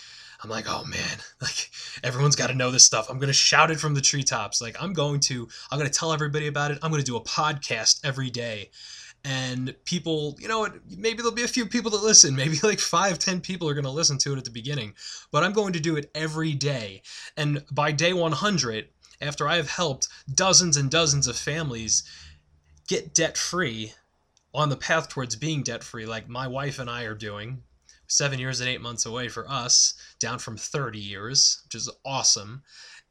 I'm 0.42 0.50
like, 0.50 0.66
oh 0.68 0.84
man, 0.84 1.18
like 1.40 1.70
everyone's 2.02 2.36
got 2.36 2.48
to 2.48 2.54
know 2.54 2.70
this 2.70 2.84
stuff. 2.84 3.10
I'm 3.10 3.18
going 3.18 3.28
to 3.28 3.32
shout 3.32 3.70
it 3.70 3.80
from 3.80 3.94
the 3.94 4.00
treetops. 4.00 4.60
Like 4.60 4.76
I'm 4.80 4.92
going 4.92 5.20
to, 5.20 5.48
I'm 5.70 5.78
going 5.78 5.90
to 5.90 5.98
tell 5.98 6.12
everybody 6.12 6.46
about 6.46 6.70
it. 6.70 6.78
I'm 6.82 6.90
going 6.90 7.02
to 7.02 7.06
do 7.06 7.16
a 7.16 7.24
podcast 7.24 8.00
every 8.04 8.30
day. 8.30 8.70
And 9.24 9.74
people, 9.84 10.36
you 10.38 10.46
know, 10.46 10.68
maybe 10.96 11.18
there'll 11.18 11.32
be 11.32 11.42
a 11.42 11.48
few 11.48 11.66
people 11.66 11.90
that 11.90 12.02
listen. 12.02 12.36
Maybe 12.36 12.56
like 12.62 12.78
five, 12.78 13.18
ten 13.18 13.40
people 13.40 13.68
are 13.68 13.74
going 13.74 13.84
to 13.84 13.90
listen 13.90 14.16
to 14.18 14.32
it 14.32 14.38
at 14.38 14.44
the 14.44 14.50
beginning. 14.50 14.94
But 15.32 15.42
I'm 15.42 15.52
going 15.52 15.72
to 15.72 15.80
do 15.80 15.96
it 15.96 16.08
every 16.14 16.54
day. 16.54 17.02
And 17.36 17.64
by 17.72 17.90
day 17.90 18.12
100, 18.12 18.88
after 19.20 19.48
I 19.48 19.56
have 19.56 19.68
helped 19.68 20.08
dozens 20.32 20.76
and 20.76 20.88
dozens 20.88 21.26
of 21.26 21.36
families 21.36 22.04
get 22.86 23.12
debt 23.12 23.36
free 23.36 23.92
on 24.54 24.68
the 24.68 24.76
path 24.76 25.08
towards 25.08 25.36
being 25.36 25.62
debt 25.62 25.84
free, 25.84 26.06
like 26.06 26.28
my 26.28 26.46
wife 26.46 26.78
and 26.78 26.88
I 26.90 27.04
are 27.04 27.14
doing. 27.14 27.62
Seven 28.06 28.38
years 28.38 28.60
and 28.60 28.68
eight 28.70 28.80
months 28.80 29.04
away 29.04 29.28
for 29.28 29.46
us, 29.50 29.94
down 30.18 30.38
from 30.38 30.56
30 30.56 30.98
years, 30.98 31.60
which 31.64 31.74
is 31.74 31.90
awesome. 32.06 32.62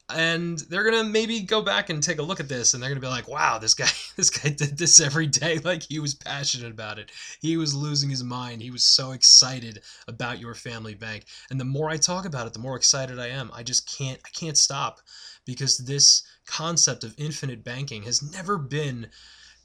and 0.10 0.60
they're 0.70 0.90
gonna 0.90 1.04
maybe 1.04 1.42
go 1.42 1.62
back 1.62 1.90
and 1.90 2.02
take 2.02 2.18
a 2.18 2.24
look 2.24 2.40
at 2.40 2.48
this 2.48 2.74
and 2.74 2.82
they're 2.82 2.90
gonna 2.90 3.02
be 3.02 3.08
like 3.08 3.28
wow 3.28 3.58
this 3.58 3.74
guy 3.74 3.90
this 4.16 4.30
guy 4.30 4.50
did 4.50 4.78
this 4.78 5.00
every 5.02 5.28
day 5.28 5.60
like 5.66 5.84
he 5.84 6.00
was 6.00 6.16
passionate 6.16 6.72
about 6.72 6.98
it 6.98 7.12
he 7.42 7.58
was 7.58 7.76
losing 7.76 8.10
his 8.10 8.24
mind 8.24 8.62
he 8.62 8.72
was 8.72 8.86
so 8.86 9.12
excited 9.12 9.82
about 10.08 10.40
your 10.40 10.54
family 10.56 10.94
bank 10.96 11.26
and 11.50 11.60
the 11.60 11.66
more 11.66 11.90
i 11.90 11.98
talk 11.98 12.26
about 12.26 12.48
it 12.48 12.54
the 12.54 12.60
more 12.60 12.78
excited 12.78 13.20
i 13.20 13.28
am 13.28 13.52
i 13.54 13.62
just 13.62 13.86
can't 13.98 14.20
i 14.26 14.30
can't 14.30 14.58
stop 14.58 15.02
because 15.46 15.78
this 15.80 16.24
concept 16.46 17.04
of 17.04 17.14
infinite 17.18 17.64
banking 17.64 18.04
has 18.04 18.22
never 18.32 18.58
been 18.58 19.10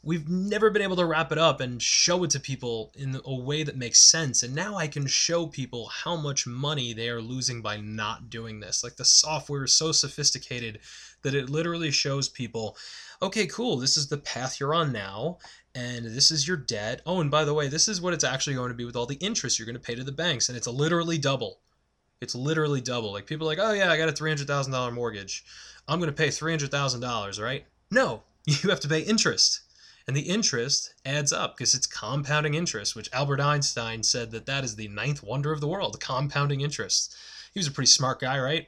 we've 0.05 0.29
never 0.29 0.71
been 0.71 0.83
able 0.83 0.97
to 0.97 1.05
wrap 1.05 1.31
it 1.31 1.39
up 1.39 1.61
and 1.61 1.81
show 1.81 2.25
it 2.25 2.31
to 2.31 2.41
people 2.41 2.93
in 2.97 3.21
a 3.25 3.35
way 3.35 3.63
that 3.63 3.77
makes 3.77 4.01
sense. 4.01 4.43
And 4.43 4.55
now 4.55 4.77
I 4.77 4.89
can 4.89 5.07
show 5.07 5.47
people 5.47 5.89
how 5.89 6.17
much 6.17 6.47
money 6.47 6.93
they 6.93 7.09
are 7.09 7.21
losing 7.21 7.63
by 7.63 7.77
not 7.77 8.29
doing 8.29 8.59
this. 8.59 8.83
Like 8.83 8.97
the 8.97 9.05
software 9.05 9.65
is 9.65 9.75
so 9.75 9.93
sophisticated 9.93 10.81
that 11.23 11.35
it 11.35 11.51
literally 11.51 11.93
shows 11.93 12.29
people, 12.29 12.77
okay, 13.21 13.47
cool, 13.47 13.77
this 13.77 13.97
is 13.97 14.09
the 14.09 14.19
path 14.19 14.59
you're 14.59 14.75
on 14.75 14.93
now. 14.93 15.39
And 15.75 16.05
this 16.05 16.31
is 16.31 16.47
your 16.47 16.57
debt. 16.57 17.01
Oh, 17.07 17.21
and 17.21 17.31
by 17.31 17.45
the 17.45 17.55
way, 17.55 17.69
this 17.69 17.89
is 17.89 18.01
what 18.01 18.13
it's 18.13 18.25
actually 18.25 18.57
going 18.57 18.69
to 18.69 18.75
be 18.75 18.85
with 18.85 18.97
all 18.97 19.07
the 19.07 19.15
interest 19.17 19.59
you're 19.59 19.67
going 19.67 19.77
to 19.77 19.81
pay 19.81 19.95
to 19.95 20.05
the 20.05 20.13
banks. 20.13 20.49
And 20.49 20.59
it's 20.59 20.67
literally 20.67 21.17
double. 21.17 21.61
It's 22.21 22.35
literally 22.35 22.81
double. 22.81 23.13
Like 23.13 23.27
people 23.27 23.47
like, 23.47 23.59
oh, 23.61 23.73
yeah, 23.73 23.91
I 23.91 23.97
got 23.97 24.09
a 24.09 24.13
$300,000 24.13 24.93
mortgage. 24.93 25.45
I'm 25.87 25.99
going 25.99 26.11
to 26.11 26.17
pay 26.17 26.29
$300,000, 26.29 27.43
right? 27.43 27.65
No, 27.91 28.25
you 28.47 28.69
have 28.69 28.81
to 28.81 28.89
pay 28.89 29.01
interest 29.01 29.61
and 30.07 30.17
the 30.17 30.23
interest 30.23 30.95
adds 31.05 31.33
up 31.33 31.57
because 31.57 31.75
it's 31.75 31.87
compounding 31.87 32.55
interest, 32.55 32.97
which 32.97 33.09
Albert 33.13 33.41
Einstein 33.41 34.03
said 34.03 34.31
that 34.33 34.47
that 34.47 34.65
is 34.65 34.77
the 34.77 34.89
ninth 34.89 35.23
wonder 35.23 35.53
of 35.53 35.61
the 35.61 35.69
world, 35.69 36.01
compounding 36.01 36.61
interest. 36.61 37.15
He 37.53 37.61
was 37.61 37.67
a 37.67 37.73
pretty 37.73 37.91
smart 37.91 38.21
guy, 38.21 38.39
right? 38.39 38.67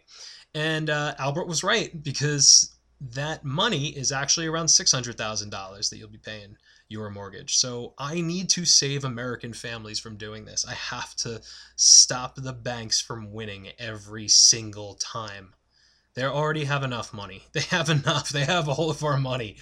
And 0.55 0.91
uh, 0.91 1.14
Albert 1.19 1.49
was 1.49 1.64
right 1.64 2.03
because 2.03 2.75
that 3.00 3.45
money 3.45 3.88
is 3.88 4.12
actually 4.12 4.47
around 4.47 4.67
$600,000 4.67 5.91
that 5.91 5.97
you'll 5.97 6.09
be 6.09 6.19
paying 6.19 6.57
your 6.88 7.11
mortgage. 7.11 7.57
So 7.57 7.95
I 7.99 8.21
need 8.21 8.49
to 8.50 8.64
save 8.64 9.05
American 9.05 9.53
families 9.53 9.99
from 9.99 10.17
doing 10.17 10.45
this. 10.45 10.64
I 10.67 10.75
have 10.75 11.14
to 11.17 11.41
stop 11.76 12.37
the 12.37 12.53
banks 12.53 13.00
from 13.00 13.33
winning 13.33 13.69
every 13.79 14.29
single 14.29 14.95
time. 14.95 15.55
They 16.14 16.25
already 16.25 16.64
have 16.64 16.85
enough 16.85 17.12
money. 17.12 17.43
They 17.53 17.62
have 17.62 17.91
enough. 17.91 18.29
They 18.29 18.45
have 18.45 18.69
all 18.69 18.91
of 18.91 19.03
our 19.03 19.19
money. 19.19 19.57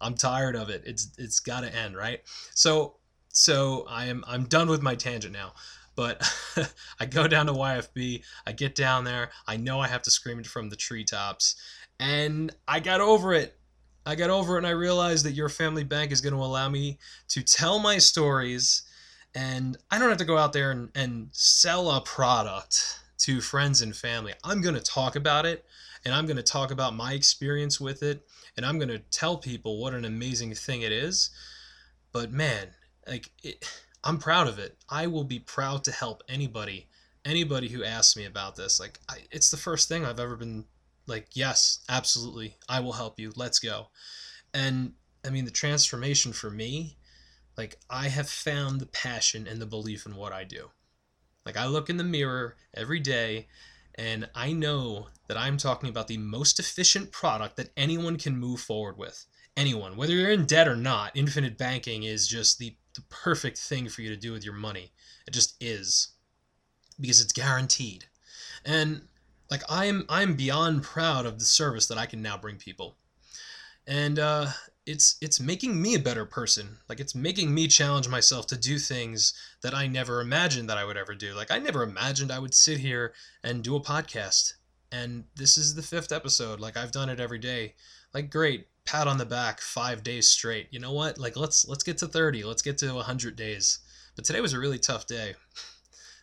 I'm 0.00 0.14
tired 0.14 0.56
of 0.56 0.70
it. 0.70 0.82
It's 0.86 1.10
it's 1.18 1.40
got 1.40 1.60
to 1.60 1.74
end, 1.74 1.96
right? 1.96 2.20
So 2.54 2.96
so 3.28 3.86
I 3.88 4.06
am 4.06 4.24
I'm 4.26 4.44
done 4.44 4.68
with 4.68 4.82
my 4.82 4.94
tangent 4.94 5.32
now. 5.32 5.52
But 5.94 6.22
I 7.00 7.06
go 7.06 7.26
down 7.26 7.46
to 7.46 7.52
YFB, 7.52 8.22
I 8.46 8.52
get 8.52 8.74
down 8.74 9.04
there, 9.04 9.30
I 9.46 9.56
know 9.56 9.80
I 9.80 9.88
have 9.88 10.02
to 10.02 10.10
scream 10.10 10.38
it 10.38 10.46
from 10.46 10.68
the 10.68 10.76
treetops, 10.76 11.56
and 11.98 12.54
I 12.68 12.80
got 12.80 13.00
over 13.00 13.32
it. 13.32 13.56
I 14.04 14.14
got 14.14 14.30
over 14.30 14.54
it 14.54 14.58
and 14.58 14.66
I 14.66 14.70
realized 14.70 15.24
that 15.24 15.32
your 15.32 15.48
family 15.48 15.82
bank 15.82 16.12
is 16.12 16.20
going 16.20 16.34
to 16.34 16.38
allow 16.38 16.68
me 16.68 16.98
to 17.28 17.42
tell 17.42 17.80
my 17.80 17.98
stories 17.98 18.82
and 19.34 19.76
I 19.90 19.98
don't 19.98 20.08
have 20.08 20.18
to 20.18 20.24
go 20.24 20.38
out 20.38 20.52
there 20.52 20.70
and, 20.70 20.90
and 20.94 21.28
sell 21.32 21.90
a 21.90 22.00
product 22.00 23.00
to 23.18 23.40
friends 23.40 23.82
and 23.82 23.94
family. 23.94 24.32
I'm 24.44 24.60
going 24.60 24.76
to 24.76 24.80
talk 24.80 25.16
about 25.16 25.44
it 25.44 25.64
and 26.06 26.14
I'm 26.14 26.26
going 26.26 26.36
to 26.36 26.42
talk 26.42 26.70
about 26.70 26.94
my 26.94 27.14
experience 27.14 27.80
with 27.80 28.04
it 28.04 28.24
and 28.56 28.64
I'm 28.64 28.78
going 28.78 28.90
to 28.90 29.00
tell 29.10 29.36
people 29.36 29.82
what 29.82 29.92
an 29.92 30.04
amazing 30.04 30.54
thing 30.54 30.82
it 30.82 30.92
is. 30.92 31.30
But 32.12 32.30
man, 32.30 32.68
like 33.08 33.32
it, 33.42 33.68
I'm 34.04 34.18
proud 34.18 34.46
of 34.46 34.60
it. 34.60 34.76
I 34.88 35.08
will 35.08 35.24
be 35.24 35.40
proud 35.40 35.82
to 35.82 35.90
help 35.90 36.22
anybody, 36.28 36.86
anybody 37.24 37.66
who 37.66 37.82
asks 37.82 38.16
me 38.16 38.24
about 38.24 38.54
this. 38.54 38.78
Like 38.78 39.00
I, 39.08 39.16
it's 39.32 39.50
the 39.50 39.56
first 39.56 39.88
thing 39.88 40.04
I've 40.04 40.20
ever 40.20 40.36
been 40.36 40.66
like, 41.08 41.26
yes, 41.32 41.80
absolutely, 41.88 42.54
I 42.68 42.78
will 42.78 42.92
help 42.92 43.18
you. 43.18 43.32
Let's 43.34 43.58
go. 43.58 43.88
And 44.54 44.92
I 45.26 45.30
mean, 45.30 45.44
the 45.44 45.50
transformation 45.50 46.32
for 46.32 46.50
me, 46.50 46.98
like 47.58 47.80
I 47.90 48.06
have 48.06 48.28
found 48.28 48.80
the 48.80 48.86
passion 48.86 49.48
and 49.48 49.60
the 49.60 49.66
belief 49.66 50.06
in 50.06 50.14
what 50.14 50.32
I 50.32 50.44
do. 50.44 50.70
Like 51.44 51.56
I 51.56 51.66
look 51.66 51.90
in 51.90 51.96
the 51.96 52.04
mirror 52.04 52.54
every 52.74 53.00
day 53.00 53.48
and 53.98 54.28
I 54.34 54.52
know 54.52 55.08
that 55.28 55.36
I'm 55.36 55.56
talking 55.56 55.88
about 55.88 56.08
the 56.08 56.18
most 56.18 56.58
efficient 56.58 57.12
product 57.12 57.56
that 57.56 57.70
anyone 57.76 58.16
can 58.16 58.36
move 58.36 58.60
forward 58.60 58.98
with. 58.98 59.26
Anyone, 59.56 59.96
whether 59.96 60.12
you're 60.12 60.30
in 60.30 60.44
debt 60.44 60.68
or 60.68 60.76
not, 60.76 61.12
infinite 61.14 61.56
banking 61.56 62.02
is 62.02 62.28
just 62.28 62.58
the, 62.58 62.76
the 62.94 63.02
perfect 63.08 63.56
thing 63.58 63.88
for 63.88 64.02
you 64.02 64.10
to 64.10 64.16
do 64.16 64.32
with 64.32 64.44
your 64.44 64.54
money. 64.54 64.92
It 65.26 65.32
just 65.32 65.56
is. 65.60 66.08
Because 67.00 67.20
it's 67.22 67.32
guaranteed. 67.32 68.04
And 68.64 69.02
like 69.50 69.62
I'm 69.68 70.04
I'm 70.08 70.34
beyond 70.34 70.82
proud 70.82 71.24
of 71.24 71.38
the 71.38 71.44
service 71.44 71.86
that 71.86 71.98
I 71.98 72.06
can 72.06 72.20
now 72.20 72.36
bring 72.36 72.56
people. 72.56 72.96
And 73.86 74.18
uh, 74.18 74.48
it's 74.86 75.16
it's 75.20 75.40
making 75.40 75.82
me 75.82 75.94
a 75.94 76.00
better 76.00 76.24
person. 76.24 76.78
Like 76.88 77.00
it's 77.00 77.14
making 77.14 77.52
me 77.52 77.66
challenge 77.66 78.08
myself 78.08 78.46
to 78.48 78.56
do 78.56 78.78
things 78.78 79.34
that 79.62 79.74
I 79.74 79.88
never 79.88 80.20
imagined 80.20 80.70
that 80.70 80.78
I 80.78 80.84
would 80.84 80.96
ever 80.96 81.14
do. 81.14 81.34
Like 81.34 81.50
I 81.50 81.58
never 81.58 81.82
imagined 81.82 82.30
I 82.30 82.38
would 82.38 82.54
sit 82.54 82.78
here 82.78 83.12
and 83.42 83.64
do 83.64 83.74
a 83.74 83.80
podcast. 83.80 84.54
And 84.92 85.24
this 85.34 85.58
is 85.58 85.74
the 85.74 85.82
fifth 85.82 86.12
episode. 86.12 86.60
Like 86.60 86.76
I've 86.76 86.92
done 86.92 87.08
it 87.08 87.18
every 87.18 87.40
day. 87.40 87.74
Like 88.14 88.30
great, 88.30 88.68
pat 88.84 89.08
on 89.08 89.18
the 89.18 89.26
back 89.26 89.60
5 89.60 90.04
days 90.04 90.28
straight. 90.28 90.68
You 90.70 90.78
know 90.78 90.92
what? 90.92 91.18
Like 91.18 91.36
let's 91.36 91.66
let's 91.66 91.82
get 91.82 91.98
to 91.98 92.06
30. 92.06 92.44
Let's 92.44 92.62
get 92.62 92.78
to 92.78 92.94
100 92.94 93.34
days. 93.34 93.80
But 94.14 94.24
today 94.24 94.40
was 94.40 94.52
a 94.52 94.60
really 94.60 94.78
tough 94.78 95.06
day. 95.06 95.34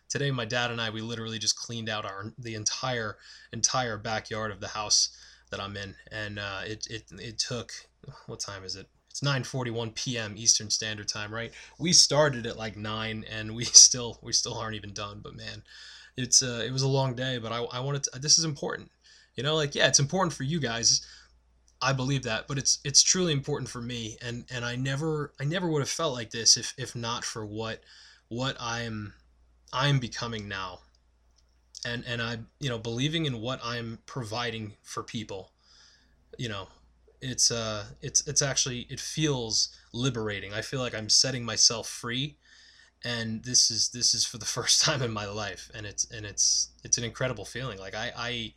Today 0.08 0.30
my 0.30 0.44
dad 0.44 0.70
and 0.70 0.80
I 0.80 0.90
we 0.90 1.00
literally 1.00 1.38
just 1.38 1.58
cleaned 1.58 1.88
out 1.88 2.04
our 2.04 2.32
the 2.38 2.54
entire 2.54 3.16
entire 3.52 3.98
backyard 3.98 4.52
of 4.52 4.60
the 4.60 4.68
house 4.68 5.08
that 5.54 5.62
I'm 5.62 5.76
in 5.76 5.94
and 6.10 6.40
uh, 6.40 6.62
it, 6.66 6.86
it 6.90 7.04
it 7.12 7.38
took 7.38 7.72
what 8.26 8.40
time 8.40 8.64
is 8.64 8.74
it? 8.74 8.88
It's 9.08 9.20
9:41 9.20 9.94
p.m. 9.94 10.34
Eastern 10.36 10.68
Standard 10.68 11.06
Time, 11.06 11.32
right? 11.32 11.52
We 11.78 11.92
started 11.92 12.46
at 12.46 12.56
like 12.56 12.76
9 12.76 13.24
and 13.30 13.54
we 13.54 13.64
still 13.86 14.18
we 14.20 14.32
still 14.32 14.54
aren't 14.54 14.74
even 14.74 14.92
done, 14.92 15.20
but 15.22 15.36
man, 15.36 15.62
it's 16.16 16.42
uh 16.42 16.64
it 16.66 16.72
was 16.72 16.82
a 16.82 16.88
long 16.88 17.14
day, 17.14 17.38
but 17.38 17.52
I 17.52 17.58
I 17.58 17.80
wanted 17.80 18.02
to, 18.04 18.18
this 18.18 18.36
is 18.36 18.44
important. 18.44 18.90
You 19.36 19.44
know, 19.44 19.54
like 19.54 19.76
yeah, 19.76 19.86
it's 19.86 20.00
important 20.00 20.32
for 20.32 20.42
you 20.42 20.58
guys. 20.58 21.06
I 21.80 21.92
believe 21.92 22.24
that, 22.24 22.48
but 22.48 22.58
it's 22.58 22.80
it's 22.84 23.02
truly 23.02 23.32
important 23.32 23.70
for 23.70 23.80
me 23.80 24.16
and 24.20 24.44
and 24.52 24.64
I 24.64 24.74
never 24.74 25.34
I 25.40 25.44
never 25.44 25.68
would 25.68 25.82
have 25.82 25.88
felt 25.88 26.14
like 26.14 26.30
this 26.30 26.56
if 26.56 26.74
if 26.76 26.96
not 26.96 27.24
for 27.24 27.46
what 27.46 27.80
what 28.26 28.56
I'm 28.58 29.14
I'm 29.72 30.00
becoming 30.00 30.48
now. 30.48 30.80
And 31.84 32.04
and 32.06 32.22
I, 32.22 32.38
you 32.60 32.68
know, 32.68 32.78
believing 32.78 33.26
in 33.26 33.40
what 33.40 33.60
I'm 33.62 33.98
providing 34.06 34.74
for 34.82 35.02
people. 35.02 35.52
You 36.38 36.48
know, 36.48 36.68
it's 37.20 37.50
uh 37.50 37.84
it's 38.00 38.26
it's 38.26 38.42
actually 38.42 38.86
it 38.90 39.00
feels 39.00 39.68
liberating. 39.92 40.52
I 40.52 40.62
feel 40.62 40.80
like 40.80 40.94
I'm 40.94 41.08
setting 41.08 41.44
myself 41.44 41.88
free 41.88 42.36
and 43.04 43.44
this 43.44 43.70
is 43.70 43.90
this 43.90 44.14
is 44.14 44.24
for 44.24 44.38
the 44.38 44.44
first 44.56 44.80
time 44.82 45.02
in 45.02 45.12
my 45.12 45.26
life 45.26 45.70
and 45.74 45.86
it's 45.86 46.10
and 46.10 46.24
it's 46.24 46.70
it's 46.82 46.98
an 46.98 47.04
incredible 47.04 47.44
feeling. 47.44 47.78
Like 47.78 47.94
I 47.94 48.12
I 48.16 48.54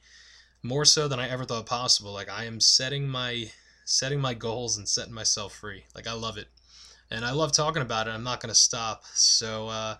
more 0.63 0.85
so 0.85 1.07
than 1.07 1.19
I 1.19 1.29
ever 1.29 1.45
thought 1.45 1.65
possible. 1.65 2.13
Like 2.13 2.29
I 2.29 2.45
am 2.45 2.59
setting 2.59 3.07
my 3.07 3.51
setting 3.85 4.19
my 4.19 4.33
goals 4.33 4.77
and 4.77 4.87
setting 4.87 5.13
myself 5.13 5.53
free. 5.53 5.85
Like 5.95 6.07
I 6.07 6.13
love 6.13 6.37
it. 6.37 6.47
And 7.09 7.23
I 7.23 7.31
love 7.31 7.53
talking 7.53 7.81
about 7.81 8.07
it. 8.07 8.11
I'm 8.11 8.23
not 8.23 8.41
to 8.41 8.55
stop. 8.55 9.03
So 9.13 9.67
uh 9.69 9.95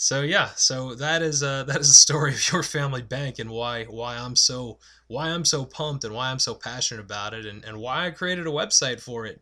so 0.00 0.22
yeah, 0.22 0.50
so 0.54 0.94
that 0.94 1.22
is 1.22 1.42
uh, 1.42 1.64
that 1.68 1.80
is 1.80 1.88
the 1.88 1.94
story 1.94 2.32
of 2.32 2.52
your 2.52 2.62
family 2.62 3.02
bank 3.02 3.40
and 3.40 3.50
why 3.50 3.84
why 3.84 4.16
I'm 4.16 4.36
so 4.36 4.78
why 5.08 5.28
I'm 5.28 5.44
so 5.44 5.64
pumped 5.64 6.04
and 6.04 6.14
why 6.14 6.30
I'm 6.30 6.38
so 6.38 6.54
passionate 6.54 7.00
about 7.00 7.34
it 7.34 7.44
and, 7.44 7.64
and 7.64 7.78
why 7.78 8.06
I 8.06 8.10
created 8.12 8.46
a 8.46 8.50
website 8.50 9.00
for 9.00 9.26
it 9.26 9.40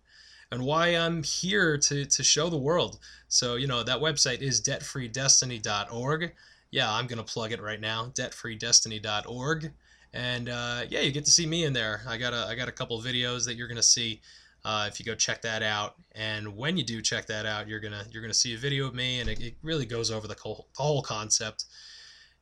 and 0.51 0.63
why 0.63 0.89
I'm 0.89 1.23
here 1.23 1.77
to 1.77 2.07
to 2.07 2.23
show 2.25 2.49
the 2.49 2.57
world. 2.57 2.99
So 3.29 3.57
you 3.57 3.67
know 3.67 3.83
that 3.83 4.01
website 4.01 4.41
is 4.41 4.63
debtfreedestiny.org. 4.63 6.33
Yeah, 6.71 6.93
I'm 6.93 7.07
gonna 7.07 7.23
plug 7.23 7.53
it 7.53 7.61
right 7.61 7.81
now, 7.81 8.11
debtfreedestiny.org. 8.15 9.73
And 10.15 10.49
uh, 10.49 10.85
yeah, 10.89 11.01
you 11.01 11.13
get 11.13 11.27
to 11.27 11.31
see 11.31 11.47
me 11.47 11.65
in 11.65 11.75
there. 11.75 12.01
I 12.09 12.17
got 12.17 12.33
a 12.33 12.47
I 12.49 12.55
got 12.55 12.69
a 12.69 12.73
couple 12.73 12.99
videos 13.03 13.45
that 13.45 13.57
you're 13.57 13.69
gonna 13.69 13.83
see 13.83 14.23
uh, 14.66 14.87
if 14.88 14.99
you 14.99 15.06
go 15.06 15.14
check 15.14 15.40
that 15.42 15.62
out. 15.62 15.94
And 16.12 16.56
when 16.56 16.76
you 16.76 16.82
do 16.82 17.00
check 17.00 17.26
that 17.26 17.46
out, 17.46 17.68
you're 17.68 17.78
gonna 17.78 18.04
you're 18.11 18.20
gonna 18.20 18.35
see 18.35 18.52
a 18.54 18.58
video 18.58 18.87
of 18.87 18.94
me, 18.94 19.20
and 19.20 19.30
it, 19.30 19.40
it 19.40 19.54
really 19.62 19.87
goes 19.87 20.11
over 20.11 20.26
the 20.26 20.37
whole, 20.42 20.66
the 20.76 20.82
whole 20.82 21.02
concept. 21.02 21.66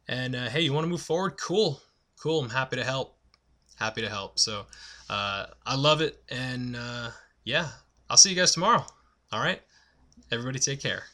And 0.09 0.35
uh, 0.35 0.49
hey, 0.49 0.63
you 0.63 0.73
want 0.73 0.85
to 0.85 0.89
move 0.89 1.03
forward? 1.03 1.37
Cool, 1.39 1.81
cool. 2.19 2.43
I'm 2.43 2.51
happy 2.51 2.77
to 2.77 2.85
help. 2.85 3.17
Happy 3.77 4.01
to 4.01 4.09
help. 4.09 4.39
So 4.39 4.65
uh, 5.11 5.47
I 5.67 5.77
love 5.77 6.01
it, 6.01 6.23
and 6.31 6.77
uh, 6.77 7.11
yeah, 7.45 7.69
I'll 8.09 8.17
see 8.17 8.31
you 8.31 8.37
guys 8.37 8.53
tomorrow. 8.53 8.85
All 9.31 9.41
right, 9.41 9.61
everybody, 10.33 10.59
take 10.59 10.81
care. 10.81 11.05